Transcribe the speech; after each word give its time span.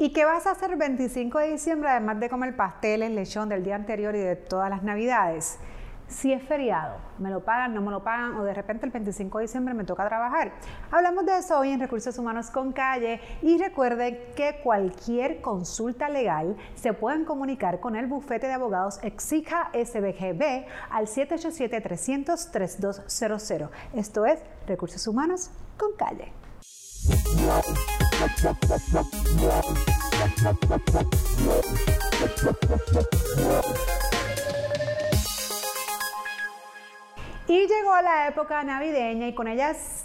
¿Y 0.00 0.10
qué 0.10 0.24
vas 0.24 0.46
a 0.46 0.52
hacer 0.52 0.70
el 0.70 0.76
25 0.76 1.40
de 1.40 1.50
diciembre 1.50 1.90
además 1.90 2.20
de 2.20 2.30
comer 2.30 2.54
pasteles, 2.54 3.10
lechón 3.10 3.48
del 3.48 3.64
día 3.64 3.74
anterior 3.74 4.14
y 4.14 4.20
de 4.20 4.36
todas 4.36 4.70
las 4.70 4.84
navidades? 4.84 5.58
Si 6.06 6.32
es 6.32 6.40
feriado, 6.44 6.98
me 7.18 7.30
lo 7.30 7.44
pagan, 7.44 7.74
no 7.74 7.82
me 7.82 7.90
lo 7.90 8.04
pagan 8.04 8.36
o 8.36 8.44
de 8.44 8.54
repente 8.54 8.86
el 8.86 8.92
25 8.92 9.38
de 9.38 9.42
diciembre 9.42 9.74
me 9.74 9.82
toca 9.82 10.06
trabajar. 10.06 10.52
Hablamos 10.92 11.26
de 11.26 11.38
eso 11.38 11.58
hoy 11.58 11.70
en 11.70 11.80
Recursos 11.80 12.16
Humanos 12.16 12.52
con 12.52 12.72
Calle 12.72 13.20
y 13.42 13.58
recuerden 13.58 14.20
que 14.36 14.60
cualquier 14.62 15.40
consulta 15.40 16.08
legal 16.08 16.56
se 16.76 16.92
pueden 16.92 17.24
comunicar 17.24 17.80
con 17.80 17.96
el 17.96 18.06
bufete 18.06 18.46
de 18.46 18.52
abogados 18.52 19.00
Exija 19.02 19.72
SBGB 19.74 20.64
al 20.90 21.08
787-300-3200. 21.08 23.70
Esto 23.94 24.26
es 24.26 24.38
Recursos 24.68 25.08
Humanos 25.08 25.50
con 25.76 25.96
Calle. 25.96 26.32
Y 37.46 37.66
llegó 37.66 38.00
la 38.02 38.28
época 38.28 38.62
navideña 38.62 39.28
y 39.28 39.34
con 39.34 39.48
ellas 39.48 39.97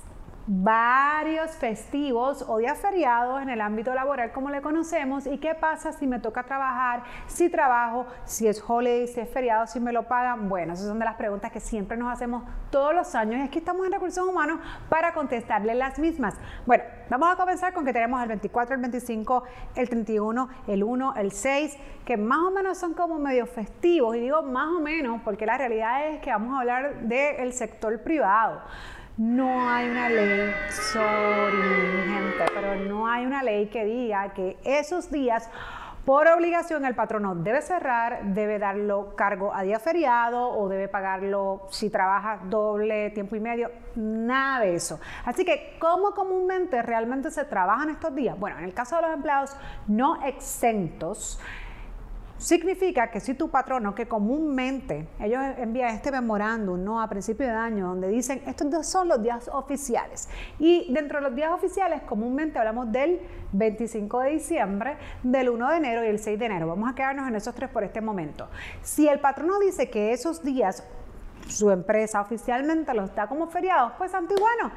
varios 0.45 1.51
festivos 1.51 2.43
o 2.47 2.57
días 2.57 2.77
feriados 2.77 3.41
en 3.41 3.49
el 3.49 3.61
ámbito 3.61 3.93
laboral 3.93 4.31
como 4.31 4.49
le 4.49 4.61
conocemos 4.61 5.25
y 5.25 5.37
qué 5.37 5.55
pasa 5.55 5.93
si 5.93 6.05
me 6.05 6.19
toca 6.19 6.43
trabajar, 6.43 7.03
si 7.27 7.49
trabajo, 7.49 8.05
si 8.25 8.47
es 8.47 8.63
holiday, 8.65 9.07
si 9.07 9.21
es 9.21 9.29
feriado, 9.29 9.67
si 9.67 9.79
me 9.79 9.93
lo 9.93 10.03
pagan. 10.03 10.49
Bueno, 10.49 10.73
esas 10.73 10.87
son 10.87 10.99
de 10.99 11.05
las 11.05 11.15
preguntas 11.15 11.51
que 11.51 11.59
siempre 11.59 11.95
nos 11.95 12.11
hacemos 12.11 12.43
todos 12.69 12.93
los 12.93 13.15
años 13.15 13.39
y 13.39 13.43
aquí 13.43 13.59
estamos 13.59 13.85
en 13.85 13.93
Recursos 13.93 14.27
Humanos 14.27 14.59
para 14.89 15.13
contestarle 15.13 15.75
las 15.75 15.97
mismas. 15.97 16.35
Bueno, 16.65 16.83
vamos 17.09 17.29
a 17.31 17.35
comenzar 17.35 17.73
con 17.73 17.85
que 17.85 17.93
tenemos 17.93 18.21
el 18.21 18.27
24, 18.27 18.75
el 18.75 18.81
25, 18.81 19.43
el 19.75 19.89
31, 19.89 20.49
el 20.67 20.83
1, 20.83 21.13
el 21.17 21.31
6, 21.31 21.77
que 22.05 22.17
más 22.17 22.39
o 22.39 22.51
menos 22.51 22.77
son 22.77 22.93
como 22.93 23.17
medio 23.17 23.45
festivos 23.45 24.15
y 24.17 24.19
digo 24.19 24.43
más 24.43 24.67
o 24.67 24.81
menos 24.81 25.21
porque 25.23 25.45
la 25.45 25.57
realidad 25.57 26.07
es 26.07 26.21
que 26.21 26.31
vamos 26.31 26.53
a 26.53 26.59
hablar 26.59 27.01
del 27.03 27.53
sector 27.53 28.01
privado. 28.01 28.61
No 29.17 29.69
hay 29.69 29.89
una 29.89 30.09
ley, 30.09 30.51
sorry 30.71 31.61
gente, 32.07 32.45
pero 32.51 32.75
no 32.75 33.07
hay 33.07 33.27
una 33.27 33.43
ley 33.43 33.67
que 33.67 33.85
diga 33.85 34.33
que 34.33 34.57
esos 34.63 35.11
días 35.11 35.47
por 36.03 36.27
obligación 36.27 36.83
el 36.83 36.95
patrono 36.95 37.35
debe 37.35 37.61
cerrar, 37.61 38.23
debe 38.33 38.57
darlo 38.57 39.15
cargo 39.15 39.53
a 39.53 39.61
día 39.61 39.77
feriado 39.77 40.49
o 40.49 40.67
debe 40.67 40.87
pagarlo 40.87 41.67
si 41.69 41.91
trabaja 41.91 42.39
doble 42.45 43.11
tiempo 43.11 43.35
y 43.35 43.39
medio, 43.39 43.69
nada 43.95 44.61
de 44.61 44.75
eso. 44.75 44.99
Así 45.25 45.45
que, 45.45 45.77
¿cómo 45.79 46.15
comúnmente 46.15 46.81
realmente 46.81 47.29
se 47.29 47.45
trabajan 47.45 47.91
estos 47.91 48.15
días? 48.15 48.37
Bueno, 48.37 48.57
en 48.57 48.65
el 48.65 48.73
caso 48.73 48.95
de 48.95 49.03
los 49.03 49.13
empleados 49.13 49.55
no 49.87 50.23
exentos, 50.25 51.39
Significa 52.43 53.09
que 53.09 53.21
si 53.21 53.35
tu 53.35 53.49
patrono, 53.49 53.95
que 53.95 54.05
comúnmente 54.05 55.07
ellos 55.17 55.41
envían 55.57 55.95
este 55.95 56.11
memorándum 56.11 56.83
¿no? 56.83 57.01
a 57.01 57.07
principio 57.07 57.45
de 57.45 57.53
año, 57.53 57.87
donde 57.87 58.09
dicen 58.09 58.41
estos 58.45 58.85
son 58.85 59.07
los 59.07 59.23
días 59.23 59.49
oficiales. 59.53 60.27
Y 60.59 60.91
dentro 60.93 61.19
de 61.19 61.29
los 61.29 61.35
días 61.37 61.53
oficiales, 61.53 62.01
comúnmente 62.01 62.59
hablamos 62.59 62.91
del 62.91 63.21
25 63.53 64.19
de 64.19 64.31
diciembre, 64.31 64.97
del 65.23 65.47
1 65.51 65.69
de 65.69 65.77
enero 65.77 66.03
y 66.03 66.07
el 66.07 66.19
6 66.19 66.37
de 66.37 66.45
enero. 66.45 66.67
Vamos 66.67 66.91
a 66.91 66.95
quedarnos 66.95 67.29
en 67.29 67.37
esos 67.37 67.55
tres 67.55 67.69
por 67.69 67.85
este 67.85 68.01
momento. 68.01 68.49
Si 68.81 69.07
el 69.07 69.21
patrono 69.21 69.57
dice 69.59 69.89
que 69.89 70.11
esos 70.11 70.43
días 70.43 70.83
su 71.47 71.71
empresa 71.71 72.19
oficialmente 72.19 72.93
los 72.93 73.15
da 73.15 73.27
como 73.27 73.47
feriados, 73.47 73.93
pues 73.97 74.11
bueno, 74.11 74.71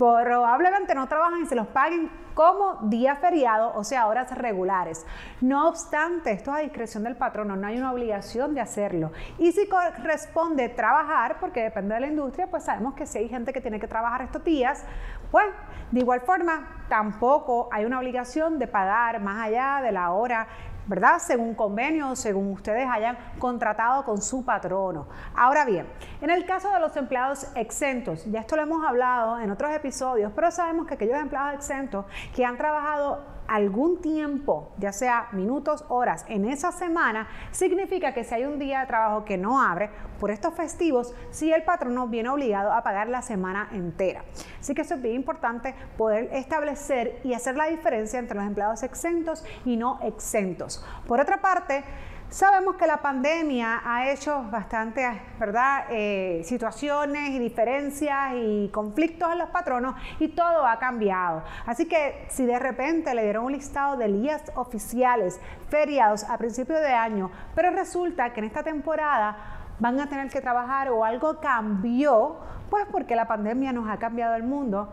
probablemente 0.00 0.94
no 0.94 1.06
trabajan 1.08 1.42
y 1.42 1.46
se 1.46 1.54
los 1.54 1.66
paguen 1.66 2.10
como 2.32 2.78
día 2.88 3.16
feriado, 3.16 3.72
o 3.74 3.84
sea, 3.84 4.06
horas 4.06 4.34
regulares. 4.34 5.04
No 5.42 5.68
obstante, 5.68 6.32
esto 6.32 6.52
es 6.52 6.56
a 6.56 6.60
discreción 6.60 7.04
del 7.04 7.16
patrono, 7.16 7.54
no 7.54 7.66
hay 7.66 7.76
una 7.76 7.92
obligación 7.92 8.54
de 8.54 8.62
hacerlo. 8.62 9.12
Y 9.36 9.52
si 9.52 9.68
corresponde 9.68 10.70
trabajar, 10.70 11.36
porque 11.38 11.62
depende 11.62 11.96
de 11.96 12.00
la 12.00 12.06
industria, 12.06 12.46
pues 12.46 12.64
sabemos 12.64 12.94
que 12.94 13.04
si 13.04 13.18
hay 13.18 13.28
gente 13.28 13.52
que 13.52 13.60
tiene 13.60 13.78
que 13.78 13.88
trabajar 13.88 14.22
estos 14.22 14.42
días, 14.42 14.86
pues 15.30 15.44
de 15.90 16.00
igual 16.00 16.22
forma 16.22 16.86
tampoco 16.88 17.68
hay 17.70 17.84
una 17.84 17.98
obligación 17.98 18.58
de 18.58 18.68
pagar 18.68 19.20
más 19.20 19.48
allá 19.48 19.82
de 19.82 19.92
la 19.92 20.12
hora 20.12 20.48
¿verdad? 20.86 21.18
Según 21.18 21.54
convenio, 21.54 22.16
según 22.16 22.52
ustedes 22.52 22.88
hayan 22.90 23.16
contratado 23.38 24.04
con 24.04 24.20
su 24.20 24.44
patrono. 24.44 25.08
Ahora 25.34 25.64
bien, 25.64 25.86
en 26.20 26.30
el 26.30 26.46
caso 26.46 26.70
de 26.70 26.80
los 26.80 26.96
empleados 26.96 27.46
exentos, 27.54 28.24
ya 28.26 28.40
esto 28.40 28.56
lo 28.56 28.62
hemos 28.62 28.86
hablado 28.86 29.38
en 29.38 29.50
otros 29.50 29.70
episodios, 29.72 30.32
pero 30.34 30.50
sabemos 30.50 30.86
que 30.86 30.94
aquellos 30.94 31.18
empleados 31.18 31.54
exentos 31.54 32.04
que 32.34 32.44
han 32.44 32.56
trabajado 32.56 33.40
algún 33.50 34.00
tiempo, 34.00 34.70
ya 34.78 34.92
sea 34.92 35.26
minutos, 35.32 35.84
horas, 35.88 36.24
en 36.28 36.44
esa 36.44 36.70
semana, 36.70 37.26
significa 37.50 38.14
que 38.14 38.22
si 38.22 38.32
hay 38.36 38.44
un 38.44 38.60
día 38.60 38.80
de 38.80 38.86
trabajo 38.86 39.24
que 39.24 39.36
no 39.36 39.60
abre 39.60 39.90
por 40.20 40.30
estos 40.30 40.54
festivos, 40.54 41.12
si 41.30 41.52
el 41.52 41.64
patrono 41.64 42.06
viene 42.06 42.28
obligado 42.28 42.72
a 42.72 42.84
pagar 42.84 43.08
la 43.08 43.22
semana 43.22 43.68
entera. 43.72 44.22
Así 44.60 44.72
que 44.72 44.82
eso 44.82 44.94
es 44.94 45.02
bien 45.02 45.16
importante 45.16 45.74
poder 45.98 46.28
establecer 46.32 47.20
y 47.24 47.34
hacer 47.34 47.56
la 47.56 47.66
diferencia 47.66 48.20
entre 48.20 48.36
los 48.36 48.46
empleados 48.46 48.84
exentos 48.84 49.44
y 49.64 49.76
no 49.76 49.98
exentos. 50.04 50.69
Por 51.06 51.20
otra 51.20 51.40
parte, 51.40 51.84
Sabemos 52.30 52.76
que 52.76 52.86
la 52.86 52.98
pandemia 52.98 53.82
ha 53.84 54.08
hecho 54.08 54.44
bastantes 54.52 55.04
¿verdad? 55.40 55.86
Eh, 55.90 56.42
situaciones 56.44 57.30
y 57.30 57.40
diferencias 57.40 58.34
y 58.36 58.68
conflictos 58.68 59.32
en 59.32 59.38
los 59.38 59.50
patronos 59.50 59.96
y 60.20 60.28
todo 60.28 60.64
ha 60.64 60.78
cambiado. 60.78 61.42
Así 61.66 61.86
que 61.86 62.26
si 62.30 62.46
de 62.46 62.60
repente 62.60 63.12
le 63.16 63.24
dieron 63.24 63.46
un 63.46 63.52
listado 63.52 63.96
de 63.96 64.06
días 64.06 64.44
oficiales, 64.54 65.40
feriados 65.70 66.22
a 66.22 66.38
principio 66.38 66.78
de 66.78 66.92
año, 66.92 67.32
pero 67.56 67.70
resulta 67.72 68.32
que 68.32 68.38
en 68.38 68.46
esta 68.46 68.62
temporada 68.62 69.36
van 69.80 69.98
a 69.98 70.08
tener 70.08 70.30
que 70.30 70.40
trabajar 70.40 70.88
o 70.90 71.04
algo 71.04 71.40
cambió, 71.40 72.36
pues 72.70 72.86
porque 72.92 73.16
la 73.16 73.26
pandemia 73.26 73.72
nos 73.72 73.88
ha 73.88 73.98
cambiado 73.98 74.36
el 74.36 74.44
mundo, 74.44 74.92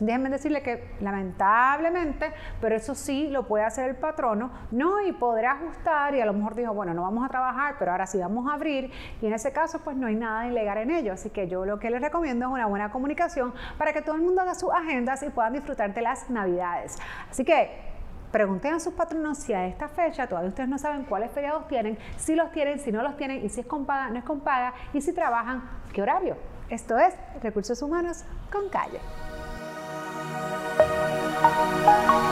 Déjenme 0.00 0.28
decirle 0.28 0.62
que 0.62 0.96
lamentablemente, 1.00 2.32
pero 2.60 2.74
eso 2.74 2.94
sí 2.94 3.28
lo 3.28 3.46
puede 3.46 3.64
hacer 3.64 3.88
el 3.88 3.96
patrono, 3.96 4.50
¿no? 4.70 5.00
Y 5.00 5.12
podrá 5.12 5.52
ajustar 5.52 6.14
y 6.14 6.20
a 6.20 6.26
lo 6.26 6.32
mejor 6.32 6.54
dijo, 6.54 6.74
bueno, 6.74 6.94
no 6.94 7.02
vamos 7.02 7.24
a 7.24 7.28
trabajar, 7.28 7.76
pero 7.78 7.92
ahora 7.92 8.06
sí 8.06 8.18
vamos 8.18 8.50
a 8.50 8.54
abrir 8.54 8.90
y 9.20 9.26
en 9.26 9.32
ese 9.32 9.52
caso 9.52 9.80
pues 9.84 9.96
no 9.96 10.06
hay 10.06 10.16
nada 10.16 10.46
ilegal 10.46 10.78
en 10.78 10.90
ello. 10.90 11.12
Así 11.12 11.30
que 11.30 11.48
yo 11.48 11.64
lo 11.64 11.78
que 11.78 11.90
les 11.90 12.00
recomiendo 12.00 12.46
es 12.46 12.52
una 12.52 12.66
buena 12.66 12.90
comunicación 12.90 13.54
para 13.78 13.92
que 13.92 14.02
todo 14.02 14.16
el 14.16 14.22
mundo 14.22 14.40
haga 14.40 14.54
sus 14.54 14.72
agendas 14.72 15.22
y 15.22 15.30
puedan 15.30 15.52
disfrutar 15.52 15.94
de 15.94 16.02
las 16.02 16.28
navidades. 16.28 16.96
Así 17.30 17.44
que 17.44 17.94
pregunten 18.32 18.74
a 18.74 18.80
sus 18.80 18.94
patronos 18.94 19.38
si 19.38 19.52
a 19.52 19.66
esta 19.66 19.88
fecha 19.88 20.26
todavía 20.26 20.48
ustedes 20.48 20.68
no 20.68 20.76
saben 20.76 21.04
cuáles 21.04 21.30
feriados 21.30 21.68
tienen, 21.68 21.96
si 22.16 22.34
los 22.34 22.50
tienen, 22.50 22.80
si 22.80 22.90
no 22.90 23.00
los 23.00 23.16
tienen 23.16 23.44
y 23.44 23.48
si 23.48 23.60
es 23.60 23.66
con 23.66 23.86
paga, 23.86 24.10
no 24.10 24.18
es 24.18 24.24
con 24.24 24.40
paga 24.40 24.74
y 24.92 25.00
si 25.00 25.12
trabajan, 25.12 25.62
qué 25.92 26.02
horario. 26.02 26.36
Esto 26.68 26.98
es 26.98 27.14
Recursos 27.42 27.80
Humanos 27.80 28.24
con 28.50 28.68
Calle. 28.70 28.98
Música 31.44 32.23